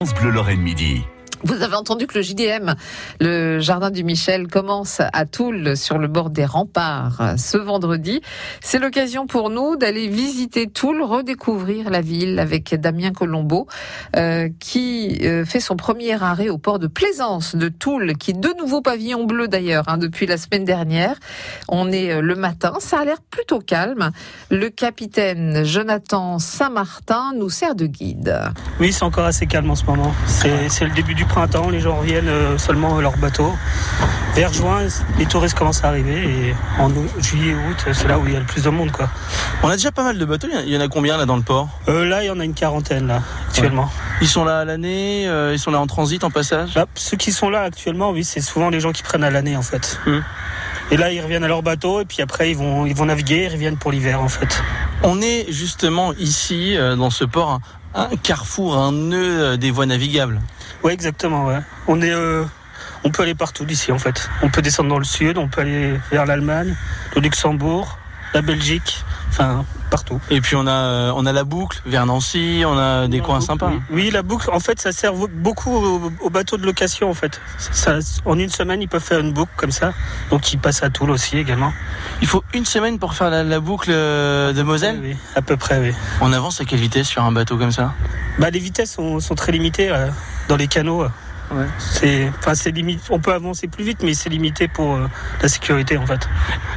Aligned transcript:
France 0.00 0.14
Bleu 0.14 0.30
Lorraine 0.30 0.60
Midi. 0.60 1.02
Vous 1.44 1.62
avez 1.62 1.76
entendu 1.76 2.06
que 2.06 2.18
le 2.18 2.22
JDM, 2.22 2.74
le 3.20 3.60
Jardin 3.60 3.90
du 3.90 4.02
Michel, 4.02 4.48
commence 4.48 5.00
à 5.00 5.24
Toul 5.24 5.76
sur 5.76 5.98
le 5.98 6.08
bord 6.08 6.30
des 6.30 6.44
remparts 6.44 7.34
ce 7.36 7.56
vendredi. 7.56 8.20
C'est 8.60 8.78
l'occasion 8.78 9.26
pour 9.26 9.50
nous 9.50 9.76
d'aller 9.76 10.08
visiter 10.08 10.66
Toul, 10.66 11.02
redécouvrir 11.02 11.90
la 11.90 12.00
ville 12.00 12.38
avec 12.38 12.74
Damien 12.74 13.12
Colombo, 13.12 13.68
euh, 14.16 14.48
qui 14.58 15.18
euh, 15.22 15.44
fait 15.44 15.60
son 15.60 15.76
premier 15.76 16.20
arrêt 16.20 16.48
au 16.48 16.58
port 16.58 16.78
de 16.78 16.86
Plaisance 16.86 17.54
de 17.54 17.68
Toul, 17.68 18.16
qui 18.16 18.32
de 18.32 18.52
nouveaux 18.58 18.82
pavillons 18.82 19.24
bleus 19.24 19.48
d'ailleurs 19.48 19.84
hein, 19.88 19.98
depuis 19.98 20.26
la 20.26 20.36
semaine 20.38 20.64
dernière. 20.64 21.16
On 21.68 21.92
est 21.92 22.12
euh, 22.12 22.20
le 22.20 22.34
matin, 22.34 22.74
ça 22.80 23.00
a 23.00 23.04
l'air 23.04 23.18
plutôt 23.30 23.60
calme. 23.60 24.10
Le 24.50 24.70
capitaine 24.70 25.64
Jonathan 25.64 26.38
Saint-Martin 26.38 27.32
nous 27.36 27.50
sert 27.50 27.74
de 27.74 27.86
guide. 27.86 28.36
Oui, 28.80 28.92
c'est 28.92 29.04
encore 29.04 29.26
assez 29.26 29.46
calme 29.46 29.70
en 29.70 29.76
ce 29.76 29.84
moment. 29.84 30.12
C'est 30.26 30.68
c'est 30.68 30.84
le 30.84 30.94
début 30.94 31.14
du 31.14 31.24
printemps, 31.28 31.70
les 31.70 31.80
gens 31.80 31.96
reviennent 31.96 32.28
euh, 32.28 32.58
seulement 32.58 32.98
à 32.98 33.00
leur 33.00 33.16
bateau. 33.16 33.52
Vers 34.34 34.52
juin, 34.52 34.86
les 35.18 35.26
touristes 35.26 35.56
commencent 35.56 35.84
à 35.84 35.88
arriver 35.88 36.16
et 36.16 36.54
en 36.80 36.90
juillet, 37.20 37.54
août, 37.54 37.86
c'est 37.92 38.08
là 38.08 38.18
où 38.18 38.26
il 38.26 38.32
y 38.32 38.36
a 38.36 38.40
le 38.40 38.44
plus 38.44 38.62
de 38.62 38.70
monde. 38.70 38.90
Quoi. 38.90 39.08
On 39.62 39.68
a 39.68 39.76
déjà 39.76 39.92
pas 39.92 40.04
mal 40.04 40.18
de 40.18 40.24
bateaux. 40.24 40.48
Il 40.64 40.72
y 40.72 40.76
en 40.76 40.80
a 40.80 40.88
combien 40.88 41.16
là 41.16 41.26
dans 41.26 41.36
le 41.36 41.42
port? 41.42 41.68
Euh, 41.88 42.04
là, 42.04 42.22
il 42.22 42.26
y 42.26 42.30
en 42.30 42.40
a 42.40 42.44
une 42.44 42.54
quarantaine 42.54 43.06
là, 43.06 43.22
actuellement. 43.48 43.90
Ils 44.20 44.28
sont 44.28 44.44
là 44.44 44.60
à 44.60 44.64
l'année, 44.64 45.28
euh, 45.28 45.52
ils 45.52 45.58
sont 45.58 45.70
là 45.70 45.80
en 45.80 45.86
transit, 45.86 46.24
en 46.24 46.30
passage? 46.30 46.74
Là, 46.74 46.86
ceux 46.94 47.16
qui 47.16 47.32
sont 47.32 47.50
là 47.50 47.62
actuellement, 47.62 48.10
oui, 48.10 48.24
c'est 48.24 48.40
souvent 48.40 48.70
les 48.70 48.80
gens 48.80 48.92
qui 48.92 49.02
prennent 49.02 49.24
à 49.24 49.30
l'année 49.30 49.56
en 49.56 49.62
fait. 49.62 50.00
Hmm. 50.06 50.20
Et 50.90 50.96
là, 50.96 51.12
ils 51.12 51.20
reviennent 51.20 51.44
à 51.44 51.48
leur 51.48 51.62
bateau 51.62 52.00
et 52.00 52.06
puis 52.06 52.22
après, 52.22 52.50
ils 52.50 52.56
vont, 52.56 52.86
ils 52.86 52.94
vont 52.94 53.04
naviguer, 53.04 53.44
ils 53.44 53.52
reviennent 53.52 53.76
pour 53.76 53.92
l'hiver 53.92 54.22
en 54.22 54.28
fait. 54.28 54.62
On 55.02 55.20
est 55.20 55.46
justement 55.50 56.12
ici 56.14 56.76
euh, 56.76 56.96
dans 56.96 57.10
ce 57.10 57.24
port, 57.24 57.60
un, 57.94 58.08
carrefour, 58.22 58.76
un 58.76 58.92
nœud 58.92 59.40
euh, 59.40 59.56
des 59.56 59.70
voies 59.70 59.86
navigables. 59.86 60.40
Ouais, 60.82 60.92
exactement. 60.92 61.46
Ouais. 61.46 61.60
On 61.86 62.00
est, 62.00 62.12
euh, 62.12 62.44
on 63.04 63.10
peut 63.10 63.22
aller 63.22 63.34
partout 63.34 63.64
d'ici 63.64 63.92
en 63.92 63.98
fait. 63.98 64.28
On 64.42 64.48
peut 64.48 64.62
descendre 64.62 64.88
dans 64.90 64.98
le 64.98 65.04
sud, 65.04 65.38
on 65.38 65.48
peut 65.48 65.60
aller 65.62 65.94
vers 66.10 66.26
l'Allemagne, 66.26 66.74
le 67.14 67.20
Luxembourg, 67.20 67.98
la 68.34 68.42
Belgique, 68.42 69.04
enfin 69.30 69.64
partout. 69.90 70.20
Et 70.28 70.42
puis 70.42 70.54
on 70.54 70.66
a, 70.66 70.70
euh, 70.70 71.12
on 71.16 71.24
a 71.24 71.32
la 71.32 71.44
boucle 71.44 71.80
vers 71.86 72.04
Nancy, 72.04 72.62
on 72.66 72.76
a 72.76 73.08
des 73.08 73.20
coins 73.20 73.40
sympas. 73.40 73.70
Oui, 73.70 73.80
Oui, 73.90 74.10
la 74.10 74.20
boucle, 74.22 74.50
en 74.52 74.60
fait, 74.60 74.78
ça 74.78 74.92
sert 74.92 75.14
beaucoup 75.14 75.72
aux, 75.74 76.12
aux 76.20 76.28
bateaux 76.28 76.58
de 76.58 76.66
location, 76.66 77.08
en 77.08 77.14
fait. 77.14 77.40
Ça, 77.56 77.98
en 78.26 78.38
une 78.38 78.50
semaine, 78.50 78.82
ils 78.82 78.88
peuvent 78.88 79.02
faire 79.02 79.20
une 79.20 79.32
boucle 79.32 79.52
comme 79.56 79.70
ça. 79.70 79.94
Donc, 80.30 80.52
ils 80.52 80.58
passent 80.58 80.82
à 80.82 80.90
Toul 80.90 81.10
aussi 81.10 81.38
également. 81.38 81.72
Il 82.20 82.26
faut 82.28 82.44
une 82.52 82.66
semaine 82.66 82.98
pour 82.98 83.14
faire 83.14 83.30
la, 83.30 83.42
la 83.44 83.60
boucle 83.60 83.88
euh, 83.90 84.52
de 84.52 84.62
Moselle? 84.62 85.00
Oui, 85.02 85.16
à 85.34 85.40
peu 85.40 85.56
près, 85.56 85.78
oui. 85.78 85.94
On 86.20 86.34
avance 86.34 86.60
à 86.60 86.66
quelle 86.66 86.80
vitesse 86.80 87.08
sur 87.08 87.24
un 87.24 87.32
bateau 87.32 87.56
comme 87.56 87.72
ça? 87.72 87.94
Bah, 88.38 88.50
les 88.50 88.58
vitesses 88.60 88.92
sont, 88.92 89.20
sont 89.20 89.34
très 89.34 89.52
limitées 89.52 89.88
euh, 89.88 90.08
dans 90.48 90.56
les 90.56 90.66
canaux. 90.68 91.02
euh. 91.02 91.08
Ouais. 91.50 91.64
C'est, 91.78 92.30
enfin, 92.40 92.54
c'est 92.54 92.70
limite. 92.72 93.00
On 93.08 93.20
peut 93.20 93.32
avancer 93.32 93.68
plus 93.68 93.82
vite, 93.82 94.02
mais 94.02 94.12
c'est 94.12 94.28
limité 94.28 94.68
pour 94.68 94.96
euh, 94.96 95.08
la 95.40 95.48
sécurité, 95.48 95.96
en 95.96 96.04
fait. 96.06 96.28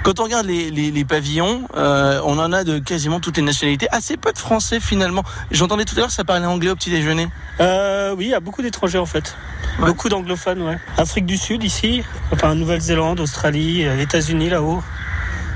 Quand 0.04 0.22
on 0.22 0.24
regarde 0.24 0.46
les, 0.46 0.72
les- 0.72 0.92
les 0.92 1.04
pavillons, 1.04 1.68
euh, 1.76 2.22
on 2.24 2.40
en 2.40 2.54
a 2.54 2.64
de 2.64 2.80
quasiment 2.80 3.20
toutes 3.20 3.36
les 3.36 3.44
nationalités. 3.44 3.88
Assez 3.92 4.16
peu 4.16 4.32
de 4.32 4.38
Français 4.38 4.80
finalement. 4.80 5.24
J'entendais 5.52 5.84
tout 5.84 5.96
à 5.98 6.00
l'heure 6.00 6.12
ça 6.12 6.24
parlait 6.24 6.46
anglais 6.46 6.70
au 6.70 6.76
petit 6.76 6.90
déjeuner. 6.90 7.28
Euh, 7.60 8.16
oui, 8.18 8.28
il 8.28 8.30
y 8.30 8.34
a 8.34 8.40
beaucoup 8.40 8.62
d'étrangers, 8.62 8.98
en 8.98 9.06
fait. 9.06 9.36
Ouais. 9.80 9.88
Beaucoup 9.88 10.08
d'anglophones, 10.08 10.62
ouais. 10.62 10.78
Afrique 10.98 11.26
du 11.26 11.36
Sud, 11.38 11.66
ici. 11.66 12.02
Enfin, 12.32 12.56
Nouvelle-Zélande, 12.56 13.20
Australie, 13.20 13.82
États-Unis, 13.82 14.50
là-haut. 14.50 14.82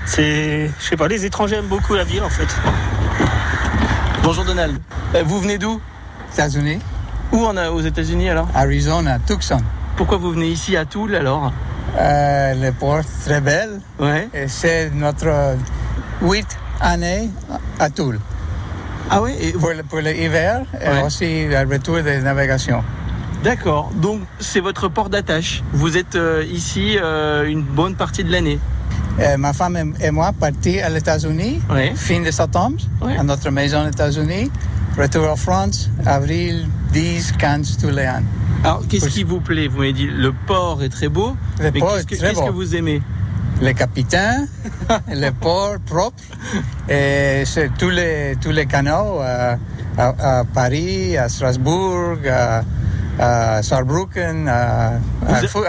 C'est, 0.05 0.69
je 0.77 0.85
sais 0.85 0.97
pas, 0.97 1.07
les 1.07 1.23
étrangers 1.23 1.55
aiment 1.55 1.67
beaucoup 1.67 1.93
la 1.95 2.03
ville, 2.03 2.21
en 2.21 2.29
fait. 2.29 2.53
Bonjour 4.23 4.43
Donald. 4.43 4.77
Vous 5.23 5.39
venez 5.39 5.57
d'où? 5.57 5.79
États-Unis, 6.33 6.79
Où 7.35 7.43
on 7.45 7.57
a 7.57 7.69
aux 7.69 7.81
États-Unis 7.81 8.29
alors 8.29 8.47
Arizona, 8.55 9.19
Tucson. 9.27 9.57
Pourquoi 9.97 10.17
vous 10.17 10.31
venez 10.31 10.47
ici 10.47 10.77
à 10.77 10.85
Toul 10.85 11.15
alors 11.15 11.51
Euh, 11.99 12.53
le 12.55 12.71
port 12.71 13.01
très 13.25 13.41
belle 13.41 13.79
Ouais. 13.99 14.27
et 14.33 14.47
c'est 14.47 14.89
notre 14.93 15.55
huit 16.21 16.47
année 16.81 17.29
à 17.79 17.89
Toul 17.89 18.19
Ah 19.09 19.21
et 19.39 19.51
vous- 19.53 19.69
pour, 19.89 19.99
l'hiver 19.99 20.61
et 20.81 21.03
aussi 21.05 21.45
le 21.47 21.59
retour 21.73 21.97
de 21.97 22.21
navigation. 22.21 22.83
D'accord. 23.43 23.91
Donc 23.95 24.21
c'est 24.39 24.61
votre 24.61 24.87
port 24.89 25.09
d'attache. 25.09 25.61
Vous 25.73 25.95
êtes 25.97 26.15
euh, 26.15 26.43
ici 26.49 26.97
euh, 27.01 27.45
une 27.47 27.61
bonne 27.63 27.95
partie 27.95 28.23
de 28.23 28.31
l'année. 28.31 28.59
Euh, 29.19 29.37
ma 29.37 29.51
femme 29.53 29.93
et- 30.01 30.11
moi 30.11 30.31
partis 30.37 30.79
aux 30.89 30.95
États-Unis 30.95 31.61
Ouais. 31.69 31.93
fin 31.95 32.21
de 32.21 32.31
septembre 32.31 32.77
Ouais. 33.01 33.17
à 33.17 33.23
notre 33.23 33.49
maison 33.51 33.85
aux 33.85 33.89
États-Unis. 33.89 34.51
Retour 34.97 35.29
en 35.29 35.35
France, 35.35 35.89
avril 36.05 36.67
10, 36.93 37.33
15 37.33 37.77
tous 37.81 37.89
les 37.89 38.07
ans. 38.07 38.23
Alors 38.63 38.83
qu'est-ce 38.87 39.09
qui 39.09 39.23
vous 39.23 39.41
plaît? 39.41 39.67
Vous 39.67 39.79
m'avez 39.79 39.93
dit 39.93 40.07
le 40.07 40.31
port 40.47 40.81
est 40.83 40.89
très 40.89 41.09
beau. 41.09 41.35
Le 41.59 41.71
mais 41.71 41.79
port 41.79 41.89
qu'est-ce 41.95 42.01
est 42.01 42.05
que, 42.05 42.15
très 42.15 42.29
qu'est-ce 42.29 42.45
que 42.45 42.51
vous 42.51 42.75
aimez? 42.75 43.01
Le 43.61 43.71
capitaine, 43.73 44.47
le 45.09 45.29
port 45.31 45.75
propre 45.85 46.21
et 46.89 47.43
tous 47.77 47.89
les, 47.89 48.35
tous 48.41 48.51
les 48.51 48.65
canaux 48.65 49.19
euh, 49.21 49.55
à, 49.97 50.39
à 50.39 50.43
Paris, 50.45 51.17
à 51.17 51.27
Strasbourg, 51.29 52.17
à, 52.29 52.63
à 53.19 53.63
Saarbrücken, 53.63 54.47
à, 54.47 54.93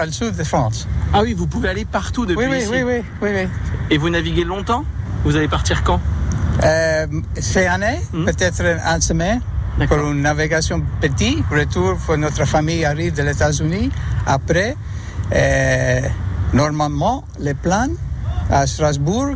le 0.05 0.11
sud 0.11 0.35
de 0.35 0.43
France. 0.43 0.87
Ah 1.13 1.21
oui, 1.21 1.33
vous 1.33 1.47
pouvez 1.47 1.69
aller 1.69 1.85
partout 1.85 2.25
depuis 2.25 2.45
Oui, 2.45 2.51
oui, 2.51 2.57
ici. 2.59 2.69
oui, 2.71 2.83
oui, 2.83 3.03
oui, 3.21 3.29
oui. 3.33 3.47
Et 3.89 3.97
vous 3.97 4.09
naviguez 4.09 4.43
longtemps? 4.45 4.83
Vous 5.23 5.35
allez 5.35 5.47
partir 5.47 5.83
quand? 5.83 5.99
Euh, 6.63 7.05
cette 7.39 7.67
année, 7.67 7.99
Hmm. 8.13 8.25
peut-être 8.25 8.63
en 8.85 8.99
semaine, 9.01 9.41
pour 9.87 9.97
une 10.11 10.21
navigation 10.21 10.81
petite, 10.99 11.43
retour 11.51 11.97
pour 12.05 12.17
notre 12.17 12.45
famille 12.45 12.83
arrive 12.83 13.13
des 13.13 13.29
États-Unis. 13.29 13.91
Après, 14.25 14.75
euh, 15.35 16.01
normalement, 16.53 17.23
les 17.39 17.53
plans 17.53 17.89
à 18.49 18.65
Strasbourg, 18.65 19.35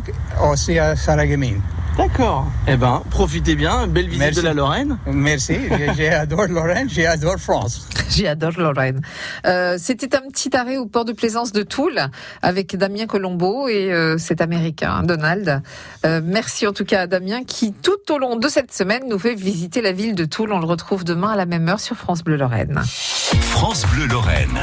aussi 0.50 0.78
à 0.78 0.96
Sarajevo. 0.96 1.60
D'accord. 1.96 2.46
Eh 2.66 2.76
ben, 2.76 3.02
profitez 3.10 3.54
bien. 3.54 3.86
Belle 3.86 4.06
visite 4.06 4.20
Merci. 4.20 4.40
de 4.40 4.44
la 4.44 4.54
Lorraine. 4.54 4.98
Merci, 5.06 5.56
j'adore 5.96 6.46
Lorraine, 6.46 6.88
j'adore 6.88 7.36
France. 7.38 7.88
J'adore 8.10 8.52
Lorraine. 8.58 9.00
Euh, 9.46 9.76
C'était 9.78 10.14
un 10.16 10.20
petit 10.30 10.54
arrêt 10.56 10.76
au 10.76 10.86
port 10.86 11.04
de 11.06 11.12
plaisance 11.12 11.52
de 11.52 11.62
Toul 11.62 11.98
avec 12.42 12.76
Damien 12.76 13.06
Colombo 13.06 13.68
et 13.68 13.90
euh, 13.92 14.18
cet 14.18 14.40
Américain, 14.42 15.02
Donald. 15.02 15.62
Euh, 16.04 16.20
merci 16.22 16.66
en 16.66 16.72
tout 16.72 16.84
cas 16.84 17.02
à 17.02 17.06
Damien 17.06 17.42
qui, 17.44 17.72
tout 17.72 18.12
au 18.12 18.18
long 18.18 18.36
de 18.36 18.48
cette 18.48 18.72
semaine, 18.72 19.04
nous 19.08 19.18
fait 19.18 19.34
visiter 19.34 19.80
la 19.80 19.92
ville 19.92 20.14
de 20.14 20.24
Toul. 20.26 20.52
On 20.52 20.58
le 20.60 20.66
retrouve 20.66 21.04
demain 21.04 21.30
à 21.32 21.36
la 21.36 21.46
même 21.46 21.68
heure 21.68 21.80
sur 21.80 21.96
France 21.96 22.22
Bleu 22.22 22.36
Lorraine. 22.36 22.82
France 22.84 23.86
Bleu 23.94 24.06
Lorraine. 24.06 24.58